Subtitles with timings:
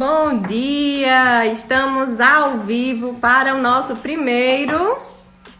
[0.00, 1.44] Bom dia!
[1.44, 4.96] Estamos ao vivo para o nosso primeiro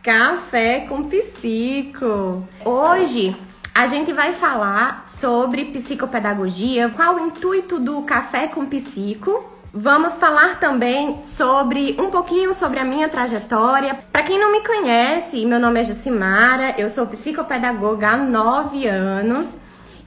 [0.03, 2.49] Café com Psico.
[2.65, 3.37] Hoje
[3.74, 9.45] a gente vai falar sobre psicopedagogia, qual o intuito do Café com Psico.
[9.74, 13.95] Vamos falar também sobre um pouquinho sobre a minha trajetória.
[14.11, 19.59] Para quem não me conhece, meu nome é Jucimara, eu sou psicopedagoga há nove anos.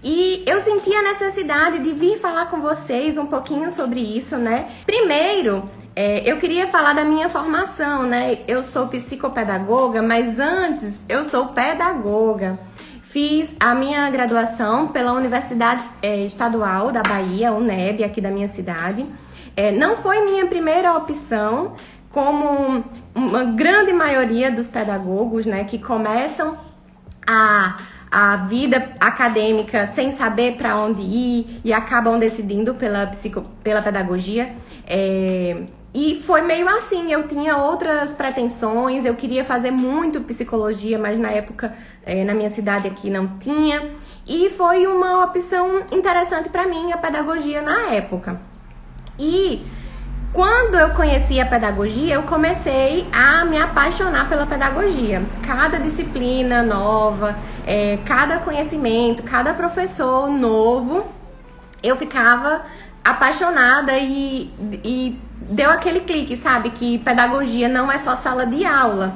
[0.03, 4.69] E eu senti a necessidade de vir falar com vocês um pouquinho sobre isso, né?
[4.85, 5.63] Primeiro,
[5.95, 8.39] é, eu queria falar da minha formação, né?
[8.47, 12.59] Eu sou psicopedagoga, mas antes eu sou pedagoga.
[13.01, 19.05] Fiz a minha graduação pela Universidade é, Estadual da Bahia, UNEB, aqui da minha cidade.
[19.55, 21.75] É, não foi minha primeira opção,
[22.09, 26.57] como uma grande maioria dos pedagogos, né, que começam
[27.25, 27.77] a
[28.13, 34.53] a vida acadêmica sem saber para onde ir e acabam decidindo pela, psico, pela pedagogia.
[34.85, 41.17] É, e foi meio assim, eu tinha outras pretensões, eu queria fazer muito psicologia, mas
[41.17, 43.89] na época, é, na minha cidade aqui, não tinha.
[44.27, 48.39] E foi uma opção interessante para mim, a pedagogia na época.
[49.17, 49.65] E
[50.33, 55.21] quando eu conheci a pedagogia, eu comecei a me apaixonar pela pedagogia.
[55.45, 57.35] Cada disciplina nova,
[57.67, 61.05] é, cada conhecimento, cada professor novo,
[61.83, 62.63] eu ficava
[63.05, 64.51] apaixonada e,
[64.83, 66.71] e deu aquele clique, sabe?
[66.71, 69.13] Que pedagogia não é só sala de aula.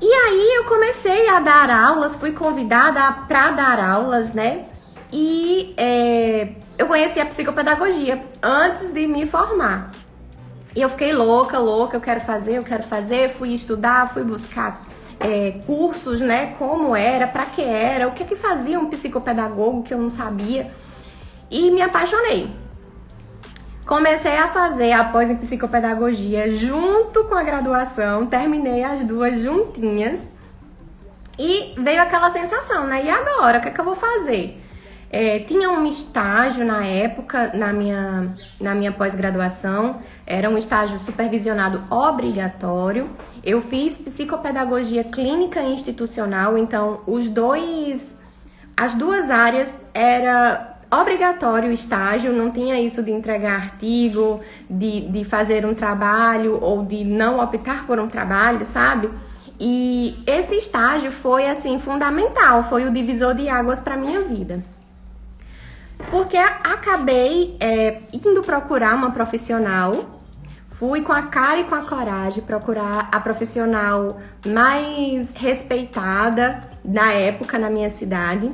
[0.00, 4.66] E aí eu comecei a dar aulas, fui convidada para dar aulas, né?
[5.12, 9.90] E é, eu conheci a psicopedagogia antes de me formar.
[10.76, 14.80] E eu fiquei louca, louca, eu quero fazer, eu quero fazer, fui estudar, fui buscar
[15.18, 16.54] é, cursos, né?
[16.56, 20.70] Como era, para que era, o que que fazia um psicopedagogo que eu não sabia.
[21.50, 22.48] E me apaixonei.
[23.84, 30.28] Comecei a fazer após em psicopedagogia junto com a graduação, terminei as duas juntinhas.
[31.36, 33.04] E veio aquela sensação, né?
[33.04, 34.62] E agora, o que, é que eu vou fazer?
[35.10, 41.82] É, tinha um estágio na época, na minha, na minha pós-graduação, era um estágio supervisionado
[41.90, 43.08] obrigatório.
[43.42, 48.20] Eu fiz psicopedagogia clínica e institucional, então os dois,
[48.76, 55.24] as duas áreas era obrigatório o estágio, não tinha isso de entregar artigo, de, de
[55.24, 59.10] fazer um trabalho ou de não optar por um trabalho, sabe?
[59.58, 64.62] E esse estágio foi assim fundamental, foi o divisor de águas para minha vida.
[66.10, 70.20] Porque acabei é, indo procurar uma profissional,
[70.70, 77.58] fui com a cara e com a coragem procurar a profissional mais respeitada na época
[77.58, 78.50] na minha cidade.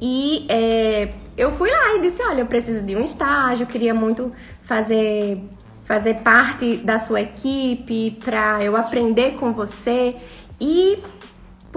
[0.00, 4.32] E é, eu fui lá e disse: Olha, eu preciso de um estágio, queria muito
[4.62, 5.42] fazer
[5.86, 10.16] fazer parte da sua equipe para eu aprender com você.
[10.60, 10.98] E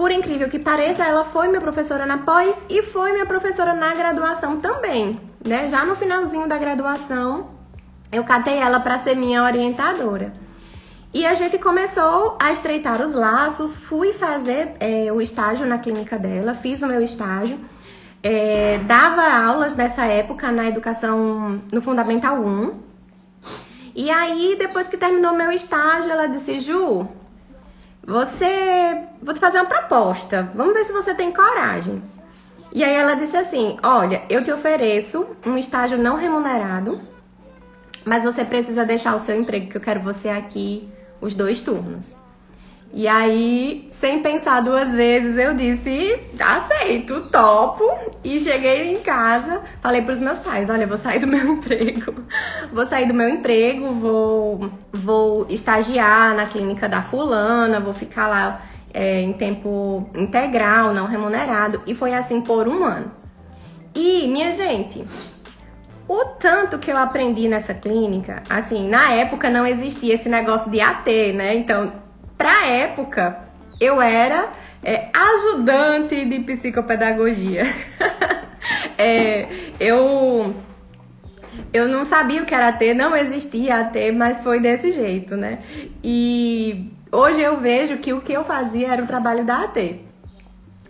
[0.00, 3.92] por incrível que pareça, ela foi minha professora na pós e foi minha professora na
[3.92, 5.68] graduação também, né?
[5.68, 7.50] Já no finalzinho da graduação,
[8.10, 10.32] eu catei ela para ser minha orientadora.
[11.12, 16.18] E a gente começou a estreitar os laços, fui fazer é, o estágio na clínica
[16.18, 17.58] dela, fiz o meu estágio,
[18.22, 22.72] é, dava aulas nessa época na educação no Fundamental 1.
[23.94, 27.06] E aí, depois que terminou meu estágio, ela disse: Ju,
[28.06, 29.04] você.
[29.22, 30.50] Vou te fazer uma proposta.
[30.54, 32.02] Vamos ver se você tem coragem.
[32.72, 37.00] E aí ela disse assim: Olha, eu te ofereço um estágio não remunerado,
[38.04, 40.88] mas você precisa deixar o seu emprego, que eu quero você aqui
[41.20, 42.16] os dois turnos.
[42.92, 47.84] E aí, sem pensar duas vezes, eu disse: aceito, topo.
[48.24, 52.14] E cheguei em casa, falei para os meus pais: olha, vou sair do meu emprego,
[52.72, 58.60] vou sair do meu emprego, vou, vou estagiar na clínica da fulana, vou ficar lá
[58.92, 61.80] é, em tempo integral, não remunerado.
[61.86, 63.12] E foi assim por um ano.
[63.94, 65.04] E, minha gente,
[66.08, 70.80] o tanto que eu aprendi nessa clínica, assim, na época não existia esse negócio de
[70.80, 71.54] AT, né?
[71.54, 71.92] Então,
[72.40, 73.38] pra época,
[73.78, 74.48] eu era
[74.82, 77.64] é, ajudante de psicopedagogia.
[78.96, 79.46] é,
[79.78, 80.54] eu
[81.70, 85.58] eu não sabia o que era AT, não existia AT, mas foi desse jeito, né?
[86.02, 90.00] E hoje eu vejo que o que eu fazia era o trabalho da AT.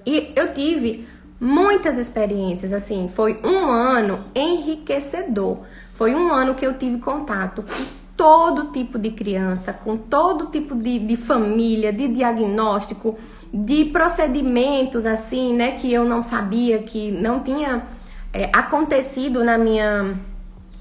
[0.06, 1.08] E eu tive
[1.40, 5.64] muitas experiências, assim, foi um ano enriquecedor.
[5.94, 10.74] Foi um ano que eu tive contato com todo tipo de criança, com todo tipo
[10.74, 13.16] de, de família, de diagnóstico,
[13.50, 17.82] de procedimentos assim, né, que eu não sabia, que não tinha
[18.30, 20.18] é, acontecido na minha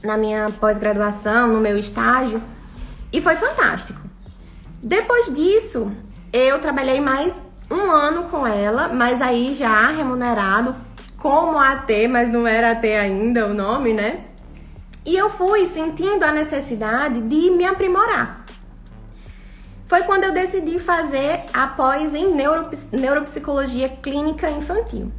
[0.03, 2.44] na minha pós-graduação, no meu estágio,
[3.12, 4.01] e foi fantástico.
[4.83, 5.94] Depois disso,
[6.33, 7.41] eu trabalhei mais
[7.71, 10.75] um ano com ela, mas aí já remunerado
[11.18, 14.25] como AT, mas não era AT ainda o nome, né?
[15.10, 18.46] E eu fui sentindo a necessidade de me aprimorar.
[19.88, 22.28] Foi quando eu decidi fazer a pós em
[22.92, 25.12] neuropsicologia clínica infantil.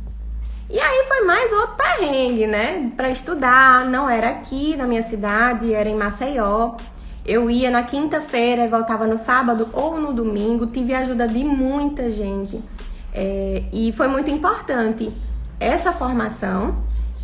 [0.70, 2.92] E aí foi mais outro perrengue, né?
[2.94, 6.76] Para estudar, não era aqui na minha cidade, era em Maceió.
[7.26, 10.68] Eu ia na quinta-feira e voltava no sábado ou no domingo.
[10.68, 12.62] Tive a ajuda de muita gente.
[13.12, 15.12] É, e foi muito importante
[15.58, 16.76] essa formação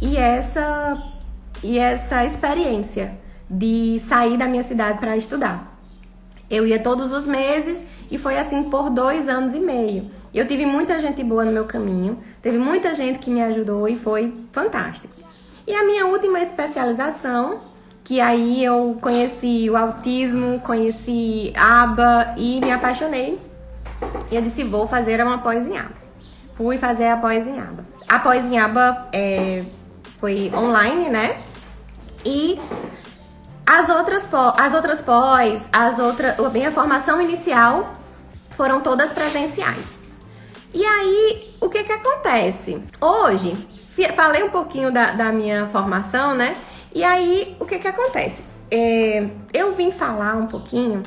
[0.03, 1.01] e essa,
[1.67, 3.19] e essa experiência
[3.51, 5.77] de sair da minha cidade para estudar.
[6.49, 10.09] Eu ia todos os meses e foi assim por dois anos e meio.
[10.33, 13.99] Eu tive muita gente boa no meu caminho, teve muita gente que me ajudou e
[13.99, 15.13] foi fantástico.
[15.67, 17.63] E a minha última especialização,
[18.05, 23.41] que aí eu conheci o autismo, conheci ABA e me apaixonei.
[24.31, 25.95] E eu disse, vou fazer uma pós em ABA.
[26.53, 27.85] Fui fazer a pós em ABA.
[28.09, 29.65] A pós em ABA é,
[30.21, 31.46] foi online, né?
[32.27, 32.61] E
[33.65, 34.29] as outras,
[34.59, 37.93] as outras pós, as outras, a minha formação inicial
[38.51, 40.01] foram todas presenciais.
[40.75, 42.83] E aí, o que que acontece?
[43.01, 43.57] Hoje,
[44.17, 46.57] falei um pouquinho da, da minha formação, né?
[46.93, 48.43] E aí, o que que acontece?
[48.73, 51.05] É, eu vim falar um pouquinho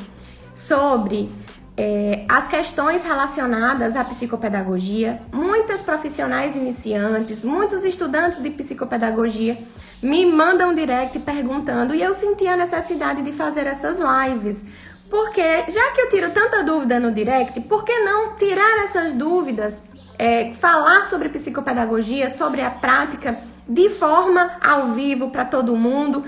[0.53, 1.29] sobre
[1.75, 5.21] é, as questões relacionadas à psicopedagogia.
[5.33, 9.57] Muitas profissionais iniciantes, muitos estudantes de psicopedagogia
[10.01, 14.65] me mandam direct perguntando e eu senti a necessidade de fazer essas lives.
[15.09, 19.83] Porque já que eu tiro tanta dúvida no direct, por que não tirar essas dúvidas,
[20.17, 26.23] é, falar sobre psicopedagogia, sobre a prática de forma ao vivo para todo mundo?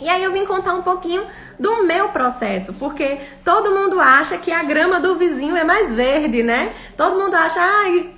[0.00, 1.24] E aí eu vim contar um pouquinho
[1.58, 6.42] do meu processo, porque todo mundo acha que a grama do vizinho é mais verde,
[6.42, 6.72] né?
[6.96, 8.14] Todo mundo acha, ai,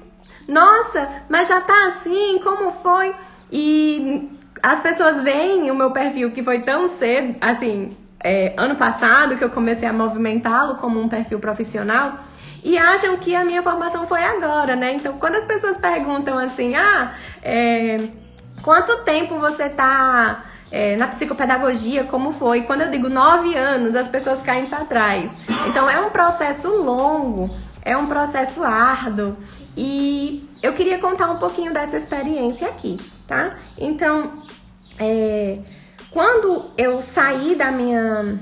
[0.46, 3.14] nossa, mas já tá assim, como foi?
[3.50, 4.30] E
[4.62, 9.44] as pessoas veem o meu perfil que foi tão cedo, assim, é, ano passado que
[9.44, 12.18] eu comecei a movimentá-lo como um perfil profissional
[12.62, 14.92] e acham que a minha formação foi agora, né?
[14.92, 18.08] Então, quando as pessoas perguntam assim, ah, é,
[18.62, 22.62] quanto tempo você tá é, na psicopedagogia, como foi?
[22.62, 25.38] Quando eu digo nove anos, as pessoas caem para trás.
[25.68, 27.50] Então, é um processo longo,
[27.82, 29.36] é um processo árduo
[29.74, 33.54] e eu queria contar um pouquinho dessa experiência aqui, tá?
[33.78, 34.32] Então,
[35.00, 35.58] é,
[36.10, 38.38] quando eu saí da minha,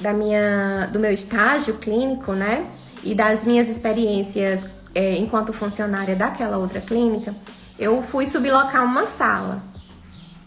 [0.00, 2.64] da minha, do meu estágio clínico, né,
[3.02, 7.34] e das minhas experiências é, enquanto funcionária daquela outra clínica,
[7.78, 9.62] eu fui sublocar uma sala.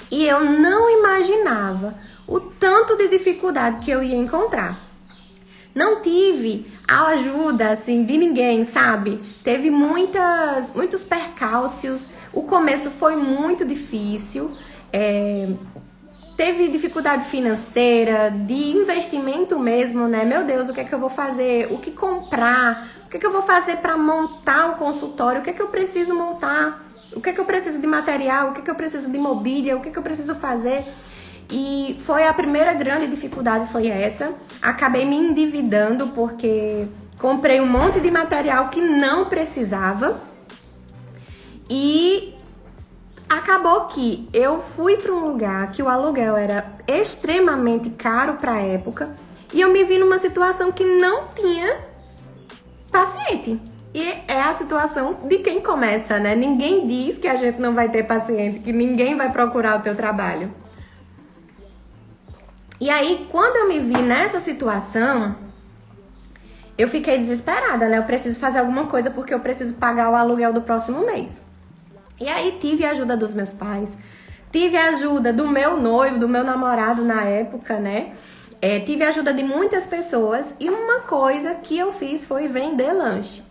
[0.10, 1.96] E eu não imaginava
[2.28, 4.80] o tanto de dificuldade que eu ia encontrar.
[5.74, 9.22] Não tive a ajuda assim de ninguém, sabe?
[9.42, 12.10] Teve muitas, muitos percalços.
[12.34, 14.52] O começo foi muito difícil
[14.94, 15.48] é,
[16.36, 20.26] teve dificuldade financeira, de investimento mesmo, né?
[20.26, 21.72] Meu Deus, o que é que eu vou fazer?
[21.72, 22.90] O que comprar?
[23.06, 25.42] O que é que eu vou fazer para montar um consultório?
[25.42, 26.90] O que é que eu preciso montar?
[27.14, 28.50] O que é que eu preciso de material?
[28.50, 29.76] O que é que eu preciso de mobília?
[29.76, 30.86] O que é que eu preciso fazer?
[31.52, 34.34] E foi a primeira grande dificuldade foi essa.
[34.62, 36.88] Acabei me endividando porque
[37.20, 40.24] comprei um monte de material que não precisava.
[41.70, 42.34] E
[43.32, 48.62] Acabou que eu fui para um lugar que o aluguel era extremamente caro para a
[48.62, 49.16] época
[49.54, 51.80] e eu me vi numa situação que não tinha
[52.92, 53.58] paciente.
[53.94, 56.36] E é a situação de quem começa, né?
[56.36, 59.96] Ninguém diz que a gente não vai ter paciente, que ninguém vai procurar o teu
[59.96, 60.54] trabalho.
[62.82, 65.38] E aí, quando eu me vi nessa situação,
[66.78, 67.98] eu fiquei desesperada, né?
[67.98, 71.50] Eu preciso fazer alguma coisa porque eu preciso pagar o aluguel do próximo mês.
[72.22, 73.98] E aí tive a ajuda dos meus pais,
[74.52, 78.12] tive a ajuda do meu noivo, do meu namorado na época, né?
[78.62, 82.94] É, tive a ajuda de muitas pessoas e uma coisa que eu fiz foi vender
[82.94, 83.42] lanche.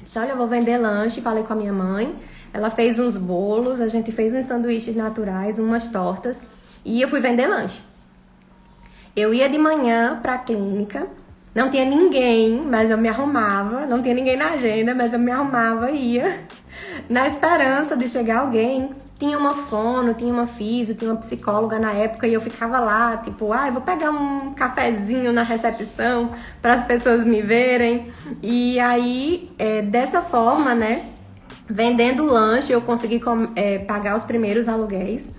[0.00, 2.14] Disse, olha, eu vou vender lanche, falei com a minha mãe.
[2.54, 6.46] Ela fez uns bolos, a gente fez uns sanduíches naturais, umas tortas
[6.84, 7.80] e eu fui vender lanche.
[9.16, 11.08] Eu ia de manhã para a clínica,
[11.52, 15.32] não tinha ninguém, mas eu me arrumava, não tinha ninguém na agenda, mas eu me
[15.32, 16.46] arrumava e ia
[17.08, 18.90] na esperança de chegar alguém.
[19.18, 23.16] Tinha uma fono, tinha uma físio, tinha uma psicóloga na época e eu ficava lá,
[23.16, 26.30] tipo, ah, vou pegar um cafezinho na recepção
[26.62, 28.12] para as pessoas me verem.
[28.40, 31.06] E aí, é, dessa forma, né,
[31.68, 33.20] vendendo lanche, eu consegui
[33.56, 35.34] é, pagar os primeiros aluguéis.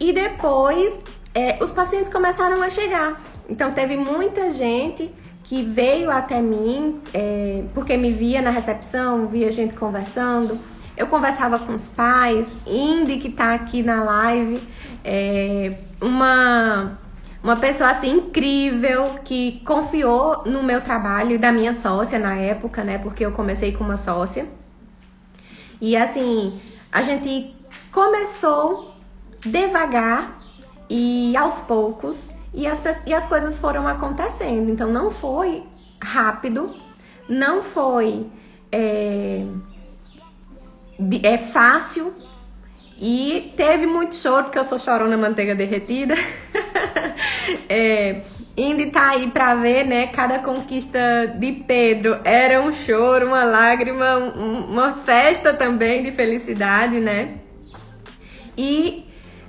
[0.00, 0.98] E depois
[1.34, 3.20] é, os pacientes começaram a chegar.
[3.48, 5.12] Então teve muita gente
[5.44, 10.58] que veio até mim é, porque me via na recepção, via gente conversando.
[10.96, 14.60] Eu conversava com os pais, Indy que tá aqui na live,
[15.04, 16.98] é, uma
[17.42, 22.82] uma pessoa assim incrível que confiou no meu trabalho e da minha sócia na época,
[22.82, 22.96] né?
[22.96, 24.46] Porque eu comecei com uma sócia.
[25.78, 26.58] E assim,
[26.90, 27.54] a gente
[27.92, 28.94] começou
[29.44, 30.38] devagar
[30.88, 34.70] e aos poucos e as, e as coisas foram acontecendo.
[34.70, 35.64] Então não foi
[36.00, 36.74] rápido,
[37.28, 38.26] não foi
[38.70, 39.44] é,
[41.22, 42.14] é fácil
[42.98, 46.14] e teve muito choro, porque eu sou chorona manteiga derretida.
[47.68, 48.22] é,
[48.56, 50.06] Indy tá aí pra ver, né?
[50.08, 50.98] Cada conquista
[51.38, 57.34] de Pedro era um choro, uma lágrima, um, uma festa também de felicidade, né?
[58.56, 59.08] E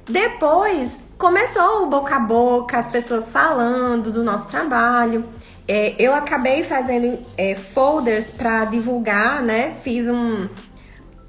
[0.09, 5.25] depois começou o boca a boca, as pessoas falando do nosso trabalho.
[5.67, 9.75] É, eu acabei fazendo é, folders para divulgar, né?
[9.83, 10.47] Fiz um,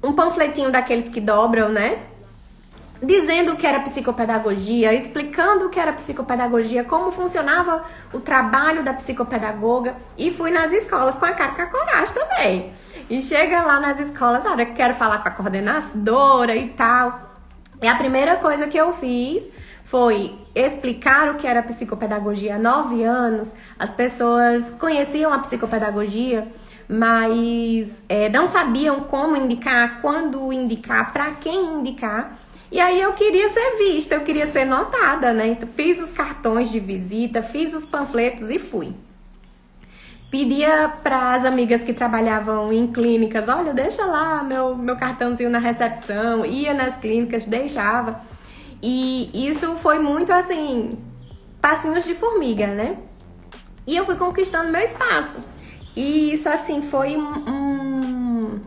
[0.03, 1.99] um panfletinho daqueles que dobram, né?
[3.01, 8.93] Dizendo o que era psicopedagogia, explicando o que era psicopedagogia, como funcionava o trabalho da
[8.93, 12.73] psicopedagoga e fui nas escolas com a cara com a coragem também.
[13.09, 17.21] E chega lá nas escolas, olha, quero falar com a coordenadora e tal.
[17.81, 19.47] E a primeira coisa que eu fiz
[19.87, 23.53] foi explicar o que era psicopedagogia há nove anos.
[23.79, 26.45] As pessoas conheciam a psicopedagogia,
[26.89, 32.37] mas é, não sabiam como indicar, quando indicar, para quem indicar.
[32.69, 35.47] E aí eu queria ser vista, eu queria ser notada, né?
[35.47, 38.93] Então fiz os cartões de visita, fiz os panfletos e fui.
[40.29, 45.59] Pedia para as amigas que trabalhavam em clínicas, olha, deixa lá meu, meu cartãozinho na
[45.59, 48.19] recepção, ia nas clínicas, deixava.
[48.81, 50.97] E isso foi muito assim,
[51.61, 52.97] passinhos de formiga, né?
[53.85, 55.39] E eu fui conquistando meu espaço.
[55.95, 58.59] E isso assim foi um,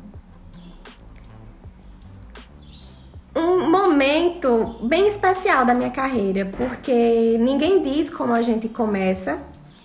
[3.36, 9.38] um momento bem especial da minha carreira, porque ninguém diz como a gente começa,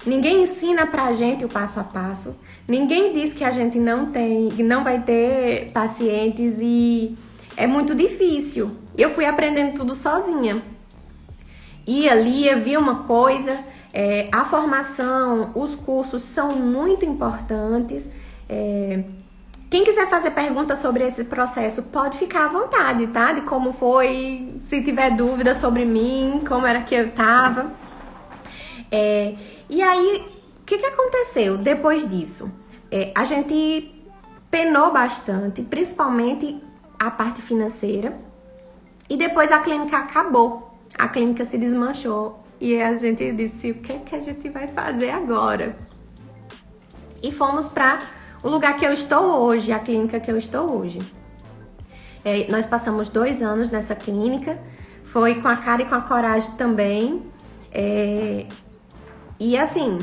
[0.05, 4.49] ninguém ensina pra gente o passo a passo, ninguém diz que a gente não tem,
[4.63, 7.15] não vai ter pacientes e
[7.55, 8.75] é muito difícil.
[8.97, 10.61] Eu fui aprendendo tudo sozinha.
[11.87, 13.59] E ali eu vi uma coisa,
[13.93, 18.09] é, a formação, os cursos são muito importantes.
[18.49, 19.03] É,
[19.69, 23.33] quem quiser fazer perguntas sobre esse processo, pode ficar à vontade, tá?
[23.33, 27.71] De como foi, se tiver dúvida sobre mim, como era que eu tava.
[28.91, 29.35] É,
[29.69, 30.27] e aí,
[30.61, 32.51] o que, que aconteceu depois disso?
[32.91, 33.93] É, a gente
[34.49, 36.61] penou bastante, principalmente
[36.99, 38.17] a parte financeira.
[39.09, 40.73] E depois a clínica acabou.
[40.97, 42.43] A clínica se desmanchou.
[42.59, 45.77] E a gente disse: o que, é que a gente vai fazer agora?
[47.21, 47.99] E fomos para
[48.43, 50.99] o lugar que eu estou hoje, a clínica que eu estou hoje.
[52.23, 54.59] É, nós passamos dois anos nessa clínica.
[55.03, 57.23] Foi com a cara e com a coragem também.
[57.71, 58.47] É,
[59.39, 59.99] e assim,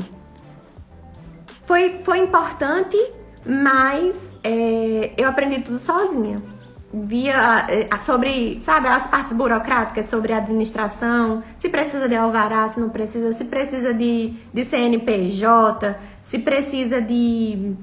[1.65, 2.97] foi, foi importante,
[3.45, 6.52] mas é, eu aprendi tudo sozinha
[6.93, 12.89] via eh, sobre, sabe, as partes burocráticas sobre administração, se precisa de alvará, se não
[12.89, 17.75] precisa, se precisa de, de CNPJ, se precisa de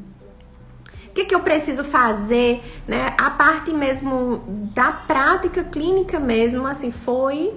[1.09, 3.15] o que, que eu preciso fazer, né?
[3.19, 7.53] A parte mesmo da prática clínica mesmo, assim, foi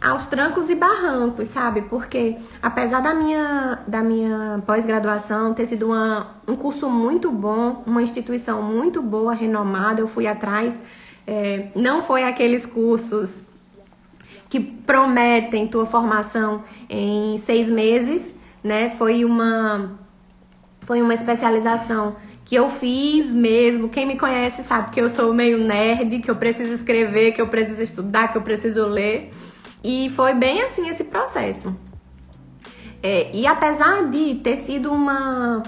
[0.00, 1.82] aos trancos e barrancos, sabe?
[1.82, 8.02] Porque apesar da minha, da minha pós-graduação ter sido uma, um curso muito bom, uma
[8.02, 10.80] instituição muito boa, renomada, eu fui atrás.
[11.26, 13.44] É, não foi aqueles cursos
[14.48, 18.90] que prometem tua formação em seis meses, né?
[18.90, 19.98] Foi uma,
[20.82, 23.88] foi uma especialização que eu fiz mesmo.
[23.88, 27.48] Quem me conhece sabe que eu sou meio nerd, que eu preciso escrever, que eu
[27.48, 29.30] preciso estudar, que eu preciso ler.
[29.88, 31.78] E foi bem assim esse processo.
[33.00, 35.62] É, e apesar de ter sido uma,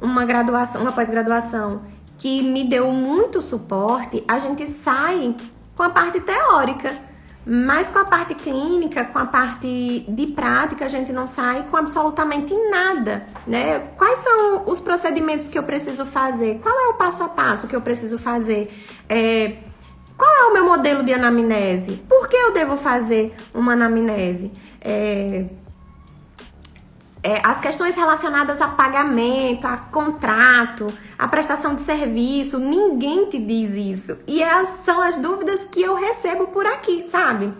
[0.00, 1.82] uma graduação, uma pós-graduação
[2.16, 5.36] que me deu muito suporte, a gente sai
[5.76, 6.90] com a parte teórica,
[7.44, 11.76] mas com a parte clínica, com a parte de prática, a gente não sai com
[11.76, 13.80] absolutamente nada, né?
[13.98, 16.60] Quais são os procedimentos que eu preciso fazer?
[16.62, 18.72] Qual é o passo a passo que eu preciso fazer?
[19.06, 19.58] É,
[20.20, 21.96] qual é o meu modelo de anamnese?
[22.06, 24.52] Por que eu devo fazer uma anamnese?
[24.78, 25.46] É,
[27.22, 33.70] é, as questões relacionadas a pagamento, a contrato, a prestação de serviço, ninguém te diz
[33.74, 34.18] isso.
[34.26, 37.54] E as, são as dúvidas que eu recebo por aqui, sabe?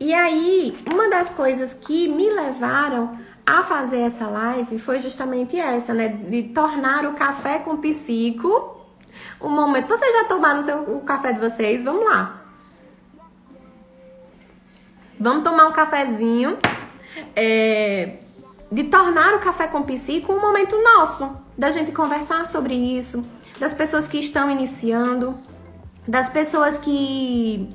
[0.00, 3.12] E aí, uma das coisas que me levaram
[3.44, 6.08] a fazer essa live foi justamente essa, né?
[6.08, 8.75] De tornar o café com psico
[9.40, 9.88] um momento.
[9.88, 11.82] Vocês já tomaram o, seu, o café de vocês?
[11.82, 12.42] Vamos lá.
[15.18, 16.58] Vamos tomar um cafezinho.
[17.34, 18.18] É,
[18.70, 23.26] de tornar o café com psico um momento nosso, da gente conversar sobre isso,
[23.58, 25.38] das pessoas que estão iniciando,
[26.06, 27.68] das pessoas que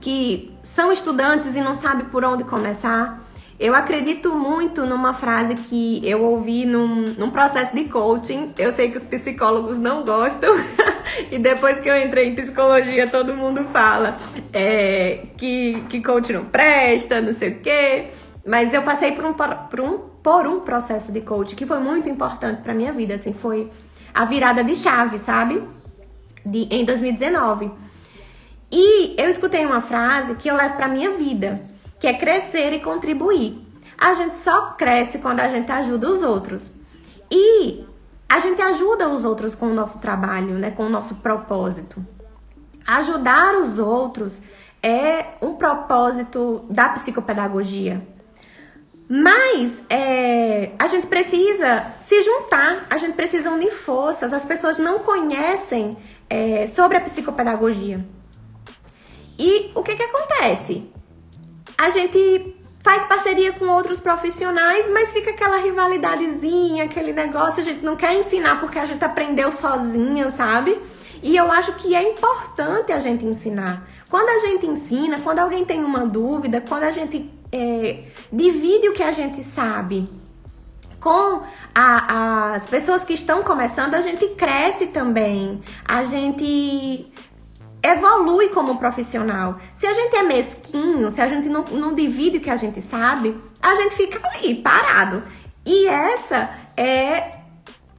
[0.00, 3.20] que são estudantes e não sabem por onde começar.
[3.58, 8.52] Eu acredito muito numa frase que eu ouvi num, num processo de coaching.
[8.56, 10.54] Eu sei que os psicólogos não gostam,
[11.32, 14.16] e depois que eu entrei em psicologia, todo mundo fala
[14.52, 18.04] é, que, que coach não presta, não sei o quê.
[18.46, 22.08] Mas eu passei por um, por um, por um processo de coach que foi muito
[22.08, 23.16] importante para minha vida.
[23.16, 23.70] Assim, foi
[24.14, 25.60] a virada de chave, sabe?
[26.46, 27.72] De, em 2019.
[28.70, 31.60] E eu escutei uma frase que eu levo para minha vida,
[31.98, 33.66] que é crescer e contribuir.
[33.96, 36.74] A gente só cresce quando a gente ajuda os outros.
[37.30, 37.84] E
[38.28, 42.04] a gente ajuda os outros com o nosso trabalho, né, com o nosso propósito.
[42.86, 44.42] Ajudar os outros
[44.82, 48.06] é um propósito da psicopedagogia.
[49.08, 54.32] Mas é, a gente precisa se juntar, a gente precisa unir forças.
[54.32, 55.96] As pessoas não conhecem
[56.28, 58.04] é, sobre a psicopedagogia.
[59.38, 60.92] E o que, que acontece?
[61.78, 67.84] A gente faz parceria com outros profissionais, mas fica aquela rivalidadezinha, aquele negócio, a gente
[67.84, 70.76] não quer ensinar porque a gente aprendeu sozinha, sabe?
[71.22, 73.88] E eu acho que é importante a gente ensinar.
[74.10, 78.92] Quando a gente ensina, quando alguém tem uma dúvida, quando a gente é, divide o
[78.92, 80.08] que a gente sabe
[80.98, 81.42] com
[81.74, 85.60] a, as pessoas que estão começando, a gente cresce também.
[85.84, 87.06] A gente
[87.82, 89.58] evolui como profissional.
[89.74, 92.82] Se a gente é mesquinho, se a gente não, não divide o que a gente
[92.82, 95.22] sabe, a gente fica ali, parado.
[95.64, 97.38] E essa é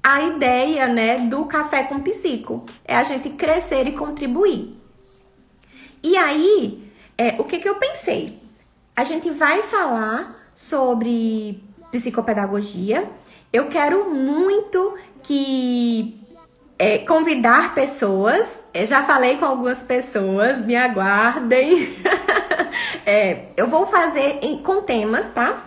[0.02, 2.66] a ideia, né, do café com psico.
[2.86, 4.78] É a gente crescer e contribuir.
[6.02, 8.42] E aí, é, o que, que eu pensei?
[8.96, 13.10] A gente vai falar sobre psicopedagogia.
[13.52, 16.19] Eu quero muito que
[16.80, 18.62] é, convidar pessoas.
[18.74, 21.94] Eu já falei com algumas pessoas, me aguardem.
[23.06, 25.66] é, eu vou fazer em, com temas, tá?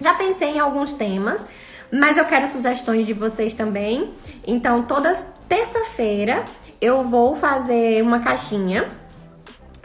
[0.00, 1.46] Já pensei em alguns temas,
[1.92, 4.12] mas eu quero sugestões de vocês também.
[4.44, 5.14] Então, toda
[5.48, 6.44] terça-feira
[6.80, 8.88] eu vou fazer uma caixinha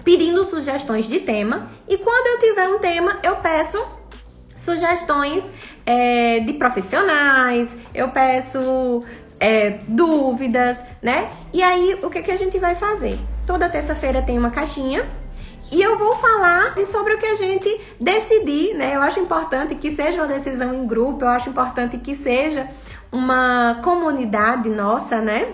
[0.04, 1.70] pedindo sugestões de tema.
[1.88, 3.84] E quando eu tiver um tema, eu peço
[4.58, 5.50] sugestões
[5.86, 9.04] é, de profissionais, eu peço
[9.44, 11.30] é, dúvidas, né?
[11.52, 13.20] E aí, o que, que a gente vai fazer?
[13.46, 15.06] Toda terça-feira tem uma caixinha
[15.70, 18.96] e eu vou falar sobre o que a gente decidir, né?
[18.96, 22.70] Eu acho importante que seja uma decisão em grupo, eu acho importante que seja
[23.12, 25.52] uma comunidade nossa, né?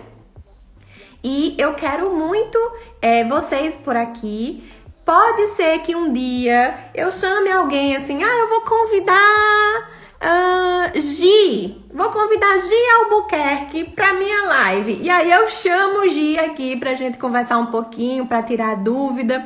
[1.23, 2.59] E eu quero muito
[3.01, 4.71] é, vocês por aqui.
[5.03, 11.75] Pode ser que um dia eu chame alguém assim, ah, eu vou convidar uh, Gi,
[11.93, 14.99] vou convidar Gi Albuquerque para minha live.
[15.01, 19.45] E aí eu chamo Gi aqui pra gente conversar um pouquinho, para tirar dúvida.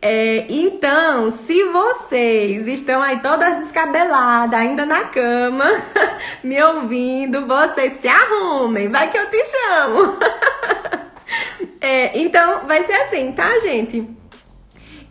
[0.00, 5.64] É, então, se vocês estão aí todas descabeladas, ainda na cama,
[6.44, 10.18] me ouvindo, vocês se arrumem, vai que eu te chamo.
[11.82, 14.06] É, então, vai ser assim, tá, gente?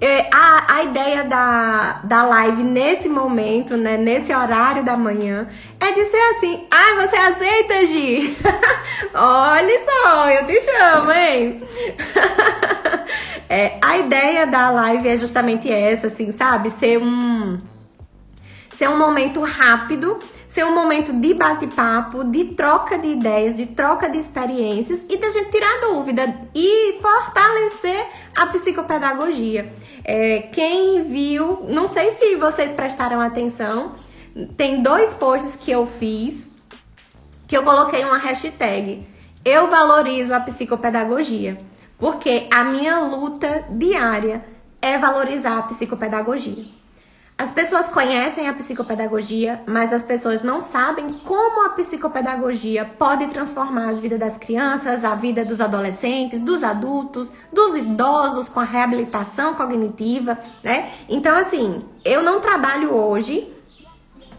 [0.01, 5.91] É, a, a ideia da, da live nesse momento, né, nesse horário da manhã, é
[5.91, 8.37] de ser assim: ai, ah, você aceita, Gi?
[9.13, 11.61] Olha só, eu te chamo, hein?
[13.49, 16.71] é, a ideia da live é justamente essa, assim, sabe?
[16.71, 17.57] Ser um,
[18.69, 20.17] ser um momento rápido
[20.49, 25.29] ser um momento de bate-papo, de troca de ideias, de troca de experiências e da
[25.29, 29.71] gente tirar dúvida e fortalecer a psicopedagogia.
[30.03, 33.93] É, quem viu, não sei se vocês prestaram atenção,
[34.57, 36.49] tem dois posts que eu fiz
[37.47, 39.03] que eu coloquei uma hashtag.
[39.43, 41.57] Eu valorizo a psicopedagogia,
[41.97, 44.45] porque a minha luta diária
[44.79, 46.65] é valorizar a psicopedagogia.
[47.39, 53.87] As pessoas conhecem a psicopedagogia, mas as pessoas não sabem como a psicopedagogia pode transformar
[53.87, 59.53] a vida das crianças, a vida dos adolescentes, dos adultos, dos idosos com a reabilitação
[59.53, 60.91] cognitiva, né?
[61.07, 63.49] Então, assim, eu não trabalho hoje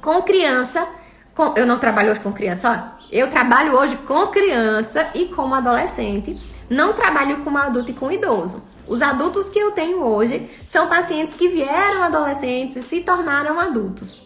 [0.03, 0.87] com criança,
[1.35, 5.55] com, eu não trabalho hoje com criança, ó, eu trabalho hoje com criança e com
[5.55, 8.63] adolescente, não trabalho com adulto e com idoso.
[8.91, 14.21] Os adultos que eu tenho hoje são pacientes que vieram adolescentes e se tornaram adultos.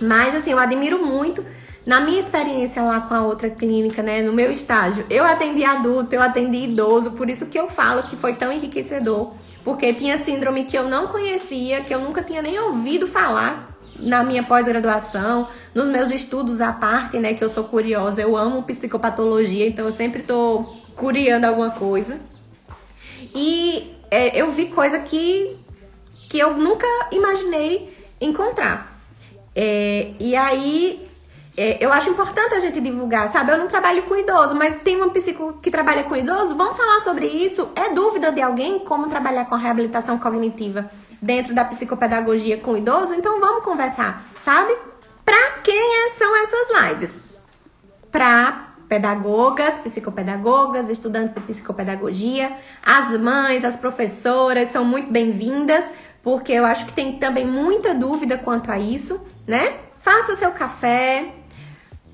[0.00, 1.44] Mas assim, eu admiro muito
[1.84, 6.14] na minha experiência lá com a outra clínica, né, no meu estágio, eu atendi adulto,
[6.14, 9.32] eu atendi idoso, por isso que eu falo que foi tão enriquecedor,
[9.64, 14.22] porque tinha síndrome que eu não conhecia, que eu nunca tinha nem ouvido falar na
[14.22, 19.66] minha pós-graduação, nos meus estudos à parte, né, que eu sou curiosa, eu amo psicopatologia,
[19.66, 22.20] então eu sempre tô curiando alguma coisa.
[23.34, 25.56] E é, eu vi coisa que,
[26.28, 28.98] que eu nunca imaginei encontrar.
[29.54, 31.08] É, e aí
[31.56, 33.50] é, eu acho importante a gente divulgar, sabe?
[33.50, 37.00] Eu não trabalho com idoso, mas tem uma psico que trabalha com idoso, vamos falar
[37.00, 37.68] sobre isso.
[37.74, 40.88] É dúvida de alguém como trabalhar com reabilitação cognitiva
[41.20, 43.12] dentro da psicopedagogia com idoso?
[43.14, 44.72] Então vamos conversar, sabe?
[45.24, 47.20] Para quem é, são essas lives?
[48.12, 55.84] Para pedagogas, psicopedagogas, estudantes de psicopedagogia, as mães, as professoras são muito bem-vindas,
[56.22, 59.74] porque eu acho que tem também muita dúvida quanto a isso, né?
[60.00, 61.32] Faça seu café,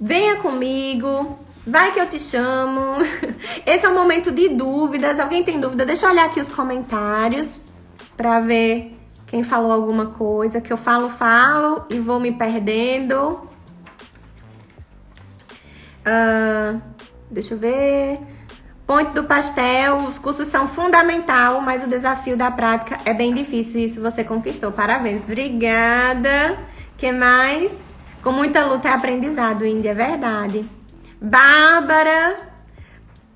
[0.00, 2.96] Venha comigo, vai que eu te chamo.
[3.64, 5.20] Esse é o momento de dúvidas.
[5.20, 5.86] Alguém tem dúvida?
[5.86, 7.62] Deixa eu olhar aqui os comentários
[8.16, 10.60] para ver quem falou alguma coisa.
[10.60, 13.48] Que eu falo, falo e vou me perdendo.
[16.06, 16.80] Uh,
[17.30, 18.18] deixa eu ver.
[18.86, 23.80] Ponte do pastel, os cursos são fundamental, mas o desafio da prática é bem difícil.
[23.80, 24.70] Isso você conquistou.
[24.70, 25.22] Parabéns.
[25.22, 26.58] Obrigada.
[26.98, 27.72] que mais?
[28.22, 30.64] Com muita luta é aprendizado, Índia, é verdade.
[31.20, 32.36] Bárbara,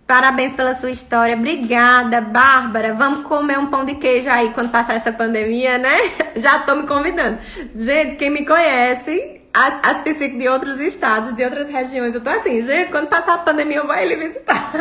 [0.07, 1.37] parabéns pela sua história.
[1.37, 2.95] Obrigada, Bárbara.
[2.95, 5.97] Vamos comer um pão de queijo aí quando passar essa pandemia, né?
[6.37, 7.39] Já tô me convidando.
[7.75, 12.31] Gente, quem me conhece, as, as psicos de outros estados, de outras regiões, eu tô
[12.31, 14.73] assim, gente, quando passar a pandemia eu vou ele visitar.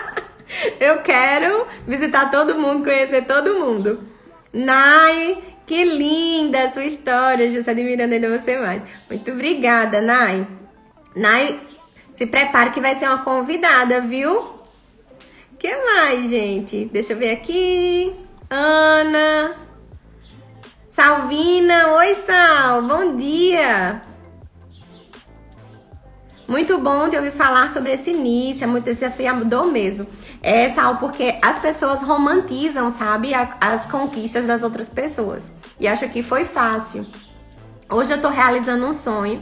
[0.80, 4.02] eu quero visitar todo mundo, conhecer todo mundo.
[4.52, 8.82] Nai, que linda a sua história, José admirando ainda você mais.
[9.08, 10.46] Muito obrigada, Nai.
[11.14, 11.60] Nai,
[12.14, 14.58] se prepare que vai ser uma convidada, viu?
[15.58, 16.84] que mais, gente?
[16.86, 18.14] Deixa eu ver aqui.
[18.48, 19.67] Ana.
[20.98, 21.92] Salvina.
[21.92, 22.82] Oi, Sal.
[22.82, 24.02] Bom dia.
[26.48, 30.08] Muito bom de ouvir falar sobre esse início, é muito desafiador mesmo.
[30.42, 36.20] É, Sal, porque as pessoas romantizam, sabe, as conquistas das outras pessoas e acha que
[36.20, 37.06] foi fácil.
[37.88, 39.40] Hoje eu tô realizando um sonho.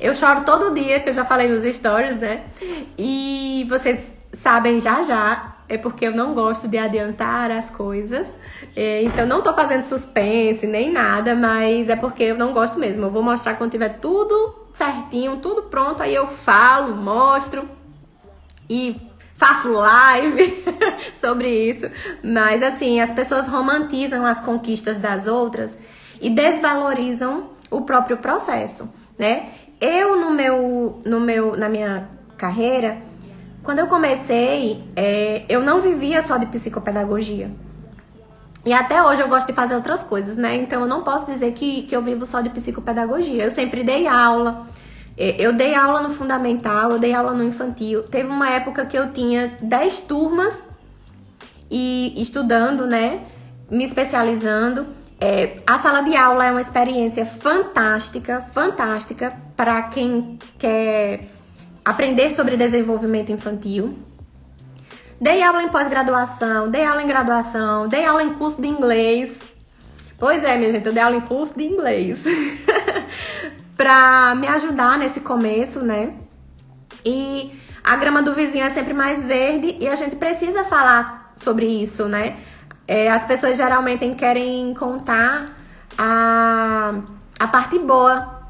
[0.00, 2.44] Eu choro todo dia, que eu já falei nos stories, né?
[2.96, 8.36] E vocês sabem já já, é porque eu não gosto de adiantar as coisas.
[8.74, 13.06] É, então não tô fazendo suspense nem nada, mas é porque eu não gosto mesmo.
[13.06, 17.68] Eu vou mostrar quando tiver tudo certinho, tudo pronto, aí eu falo, mostro
[18.68, 18.96] e
[19.34, 20.64] faço live
[21.20, 21.90] sobre isso.
[22.22, 25.78] Mas assim, as pessoas romantizam as conquistas das outras
[26.20, 29.50] e desvalorizam o próprio processo, né?
[29.80, 32.98] Eu no meu, no meu, na minha carreira,
[33.62, 37.50] quando eu comecei, é, eu não vivia só de psicopedagogia.
[38.64, 40.54] E até hoje eu gosto de fazer outras coisas, né?
[40.54, 43.44] Então eu não posso dizer que, que eu vivo só de psicopedagogia.
[43.44, 44.66] Eu sempre dei aula,
[45.16, 48.02] é, eu dei aula no fundamental, eu dei aula no infantil.
[48.04, 50.54] Teve uma época que eu tinha 10 turmas
[51.70, 53.20] e estudando, né?
[53.70, 54.86] Me especializando.
[55.20, 61.28] É, a sala de aula é uma experiência fantástica, fantástica para quem quer
[61.84, 63.96] aprender sobre desenvolvimento infantil.
[65.20, 69.40] Dei aula em pós-graduação, dei aula em graduação, dei aula em curso de inglês.
[70.18, 72.22] Pois é, minha gente, eu dei aula em curso de inglês.
[73.76, 76.14] pra me ajudar nesse começo, né?
[77.04, 81.66] E a grama do vizinho é sempre mais verde e a gente precisa falar sobre
[81.66, 82.36] isso, né?
[82.86, 85.52] É, as pessoas geralmente querem contar
[85.98, 86.94] a,
[87.38, 88.41] a parte boa.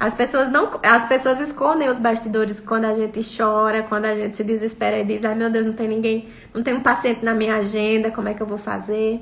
[0.00, 4.36] As pessoas não, as pessoas escondem os bastidores quando a gente chora, quando a gente
[4.36, 7.34] se desespera e diz: "Ai, meu Deus, não tem ninguém, não tem um paciente na
[7.34, 9.20] minha agenda, como é que eu vou fazer?"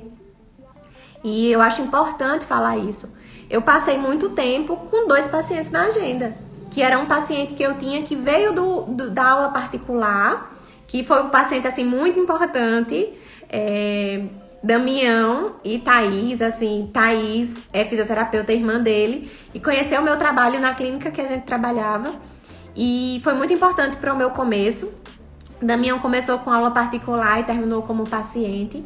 [1.23, 3.11] E eu acho importante falar isso.
[3.49, 6.37] Eu passei muito tempo com dois pacientes na agenda,
[6.69, 11.03] que era um paciente que eu tinha que veio do, do da aula particular, que
[11.03, 13.13] foi um paciente assim muito importante,
[13.49, 14.21] é,
[14.67, 20.73] Damião e Thaís, assim, Thaís é fisioterapeuta, irmã dele, e conheceu o meu trabalho na
[20.73, 22.13] clínica que a gente trabalhava,
[22.75, 24.91] e foi muito importante para o meu começo.
[25.61, 28.83] Damião começou com aula particular e terminou como paciente.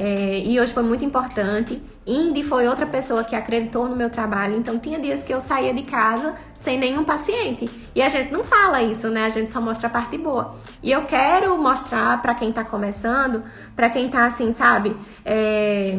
[0.00, 1.82] É, e hoje foi muito importante.
[2.06, 4.56] Indy foi outra pessoa que acreditou no meu trabalho.
[4.56, 7.68] Então tinha dias que eu saía de casa sem nenhum paciente.
[7.96, 9.26] E a gente não fala isso, né?
[9.26, 10.54] A gente só mostra a parte boa.
[10.80, 13.42] E eu quero mostrar para quem tá começando,
[13.74, 14.96] para quem tá assim, sabe?
[15.24, 15.98] É...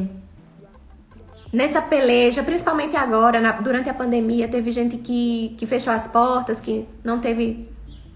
[1.52, 6.62] Nessa peleja, principalmente agora, na, durante a pandemia, teve gente que, que fechou as portas,
[6.62, 7.68] que não teve,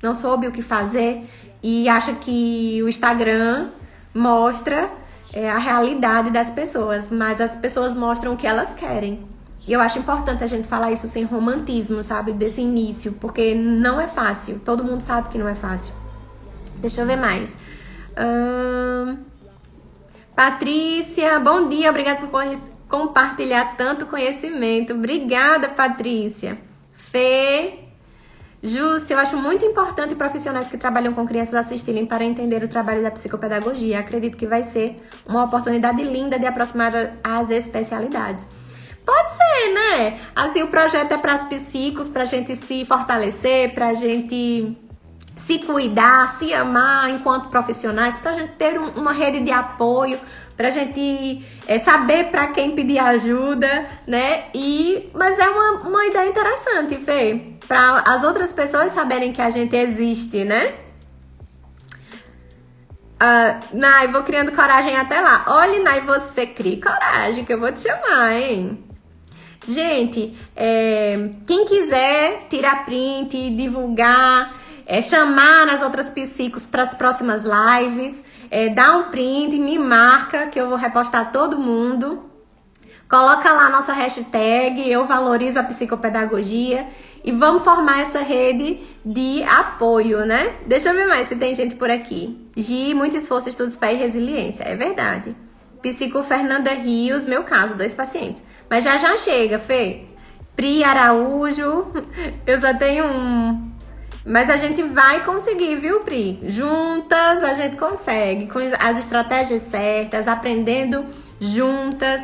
[0.01, 1.25] não soube o que fazer
[1.61, 3.71] e acha que o Instagram
[4.13, 5.02] mostra
[5.33, 9.25] é, a realidade das pessoas, mas as pessoas mostram o que elas querem.
[9.67, 12.31] E eu acho importante a gente falar isso sem romantismo, sabe?
[12.33, 14.61] Desse início, porque não é fácil.
[14.63, 15.93] Todo mundo sabe que não é fácil.
[16.77, 17.49] Deixa eu ver mais.
[18.17, 19.17] Hum...
[20.35, 22.43] Patrícia, bom dia, obrigada por
[22.89, 24.93] compartilhar tanto conhecimento.
[24.93, 26.57] Obrigada, Patrícia.
[26.91, 27.82] Fê,
[28.65, 33.03] Júcia, eu acho muito importante profissionais que trabalham com crianças assistirem para entender o trabalho
[33.03, 33.99] da psicopedagogia.
[33.99, 34.95] Acredito que vai ser
[35.25, 38.47] uma oportunidade linda de aproximar as especialidades.
[39.05, 40.21] Pode ser, né?
[40.33, 44.77] Assim, o projeto é para as psicos, para a gente se fortalecer, para a gente
[45.35, 50.17] se cuidar, se amar enquanto profissionais, para a gente ter um, uma rede de apoio,
[50.55, 54.45] para a gente é, saber para quem pedir ajuda, né?
[54.53, 59.49] E mas é uma, uma ideia interessante, Fê para as outras pessoas saberem que a
[59.49, 60.73] gente existe, né?
[63.15, 65.45] Uh, Nai, vou criando coragem até lá.
[65.47, 68.83] Olha, Nai, você cria coragem, que eu vou te chamar, hein?
[69.67, 74.53] Gente, é, quem quiser tirar print, divulgar,
[74.85, 80.45] é, chamar as outras psicos para as próximas lives, é, dá um print, me marca
[80.45, 82.29] que eu vou repostar todo mundo.
[83.09, 86.85] Coloca lá a nossa hashtag, eu valorizo a psicopedagogia
[87.23, 90.53] e vamos formar essa rede de apoio, né?
[90.67, 92.47] Deixa eu ver mais se tem gente por aqui.
[92.55, 94.63] Gi, muito esforço, estudos, fé e resiliência.
[94.63, 95.35] É verdade.
[95.81, 98.43] Psico Fernanda Rios, meu caso, dois pacientes.
[98.69, 100.05] Mas já já chega, Fê.
[100.55, 101.87] Pri Araújo,
[102.45, 103.72] eu só tenho um.
[104.25, 106.39] Mas a gente vai conseguir, viu, Pri?
[106.43, 111.05] Juntas a gente consegue, com as estratégias certas, aprendendo
[111.39, 112.21] juntas.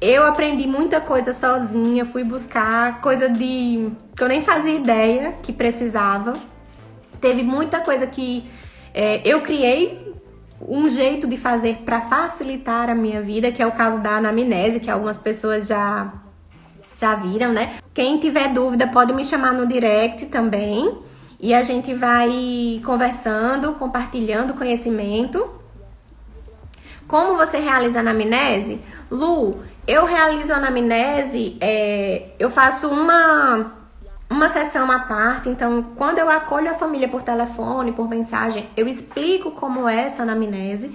[0.00, 5.52] Eu aprendi muita coisa sozinha, fui buscar coisa de que eu nem fazia ideia que
[5.52, 6.36] precisava.
[7.20, 8.44] Teve muita coisa que
[8.92, 10.14] é, eu criei
[10.60, 14.80] um jeito de fazer para facilitar a minha vida, que é o caso da anamnese,
[14.80, 16.12] que algumas pessoas já
[16.98, 17.76] já viram, né?
[17.92, 21.05] Quem tiver dúvida pode me chamar no direct também
[21.38, 25.48] e a gente vai conversando, compartilhando conhecimento.
[27.06, 28.80] Como você realiza a anamnese?
[29.10, 33.72] Lu, eu realizo a anamnese, é, eu faço uma,
[34.28, 38.88] uma sessão à parte, então quando eu acolho a família por telefone, por mensagem, eu
[38.88, 40.90] explico como é essa anamnese,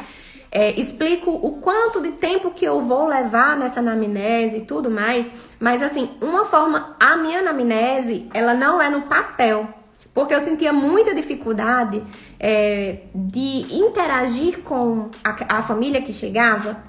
[0.51, 5.31] é, explico o quanto de tempo que eu vou levar nessa anamnese e tudo mais,
[5.57, 9.69] mas assim, uma forma, a minha anamnese, ela não é no papel,
[10.13, 12.03] porque eu sentia muita dificuldade
[12.39, 16.83] é, de interagir com a, a família que chegava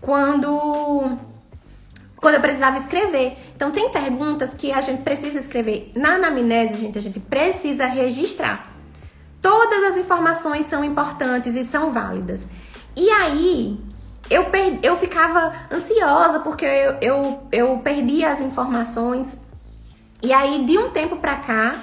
[0.00, 1.18] quando
[2.16, 3.36] quando eu precisava escrever.
[3.56, 5.90] Então tem perguntas que a gente precisa escrever.
[5.96, 8.72] Na anamnese, gente, a gente precisa registrar.
[9.40, 12.48] Todas as informações são importantes e são válidas.
[12.96, 13.80] E aí,
[14.30, 14.78] eu, per...
[14.84, 19.36] eu ficava ansiosa porque eu, eu, eu perdi as informações.
[20.22, 21.74] E aí, de um tempo pra cá,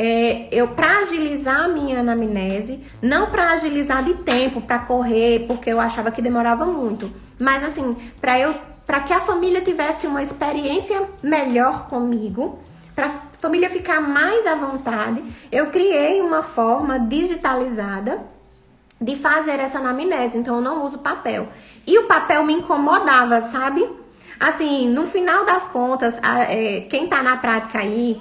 [0.00, 5.68] é, eu para agilizar a minha anamnese, não para agilizar de tempo, para correr, porque
[5.70, 8.54] eu achava que demorava muito, mas assim, para eu
[8.86, 12.60] para que a família tivesse uma experiência melhor comigo,
[12.94, 18.18] para a família ficar mais à vontade, eu criei uma forma digitalizada
[19.00, 21.48] de fazer essa anamnese, então eu não uso papel.
[21.86, 23.86] E o papel me incomodava, sabe?
[24.40, 28.18] Assim, no final das contas, é, quem tá na prática aí,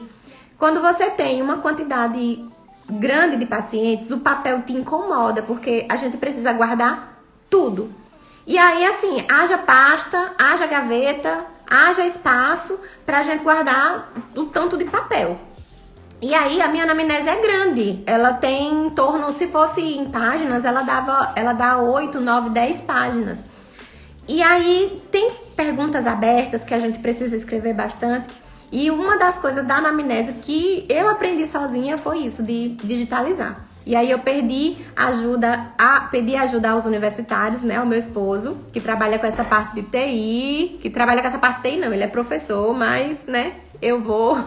[0.58, 2.44] quando você tem uma quantidade
[2.90, 7.94] grande de pacientes, o papel te incomoda, porque a gente precisa guardar tudo.
[8.46, 14.78] E aí, assim, haja pasta, haja gaveta, haja espaço para a gente guardar o tanto
[14.78, 15.38] de papel.
[16.20, 18.02] E aí a minha anamnese é grande.
[18.06, 22.82] Ela tem em torno, se fosse em páginas, ela dava, ela dá 8, 9, 10
[22.82, 23.40] páginas.
[24.28, 28.47] E aí tem perguntas abertas que a gente precisa escrever bastante.
[28.72, 33.68] E uma das coisas da anamnese que eu aprendi sozinha foi isso, de digitalizar.
[33.88, 37.78] E aí eu perdi ajuda, a, pedi ajuda aos universitários, né?
[37.78, 41.62] Ao meu esposo, que trabalha com essa parte de TI, que trabalha com essa parte
[41.64, 44.38] de TI, não, ele é professor, mas, né, eu vou.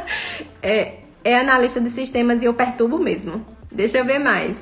[0.62, 3.42] é, é analista de sistemas e eu perturbo mesmo.
[3.70, 4.58] Deixa eu ver mais.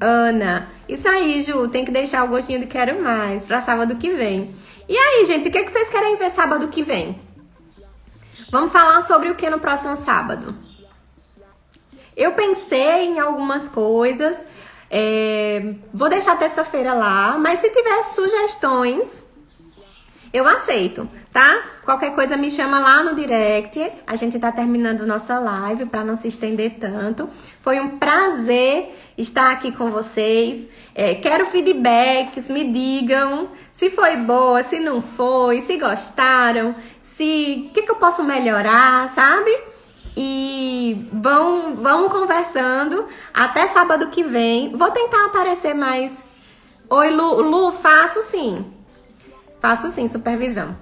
[0.00, 4.10] Ana, isso aí, Ju, tem que deixar o gostinho de quero mais para sábado que
[4.10, 4.54] vem.
[4.88, 7.20] E aí, gente, o que, é que vocês querem ver sábado que vem?
[8.50, 10.54] Vamos falar sobre o que no próximo sábado?
[12.16, 14.42] Eu pensei em algumas coisas.
[14.90, 19.24] É, vou deixar terça-feira lá, mas se tiver sugestões,
[20.32, 21.62] eu aceito, tá?
[21.84, 23.90] Qualquer coisa me chama lá no direct.
[24.06, 27.28] A gente tá terminando nossa live para não se estender tanto.
[27.60, 30.68] Foi um prazer estar aqui com vocês.
[30.94, 37.72] É, quero feedbacks, me digam se foi boa, se não foi, se gostaram, se o
[37.72, 39.56] que, que eu posso melhorar, sabe?
[40.16, 44.76] E vão, vão conversando até sábado que vem.
[44.76, 46.20] Vou tentar aparecer mais.
[46.90, 48.77] Oi, Lu, Lu faço sim.
[49.60, 50.76] Faço sim, supervisão.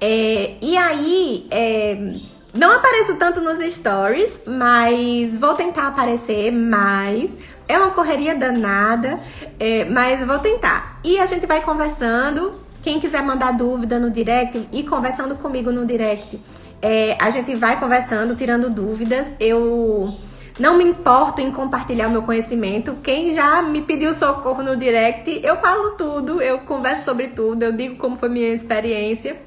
[0.00, 2.20] É, e aí, é,
[2.54, 7.36] não apareço tanto nos stories, mas vou tentar aparecer mais.
[7.68, 9.20] É uma correria danada,
[9.58, 10.98] é, mas vou tentar.
[11.04, 12.60] E a gente vai conversando.
[12.82, 16.40] Quem quiser mandar dúvida no direct e conversando comigo no direct
[16.82, 19.34] é, a gente vai conversando, tirando dúvidas.
[19.38, 20.16] Eu
[20.60, 22.94] não me importo em compartilhar o meu conhecimento.
[23.02, 27.72] Quem já me pediu socorro no direct, eu falo tudo, eu converso sobre tudo, eu
[27.72, 29.40] digo como foi minha experiência.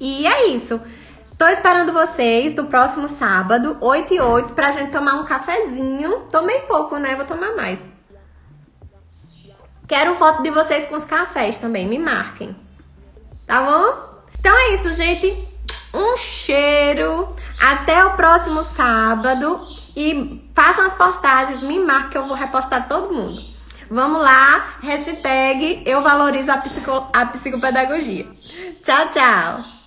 [0.00, 0.80] E é isso.
[1.36, 6.22] Tô esperando vocês no próximo sábado, 8 e 8, pra gente tomar um cafezinho.
[6.32, 7.14] Tomei pouco, né?
[7.14, 7.90] Vou tomar mais.
[9.86, 12.56] Quero foto de vocês com os cafés também, me marquem.
[13.46, 14.22] Tá bom?
[14.38, 15.36] Então é isso, gente.
[15.92, 17.28] Um cheiro.
[17.60, 19.77] Até o próximo sábado.
[20.00, 23.42] E façam as postagens, me marquem que eu vou repostar todo mundo.
[23.90, 28.24] Vamos lá, hashtag eu valorizo a, psico, a psicopedagogia.
[28.80, 29.77] Tchau, tchau!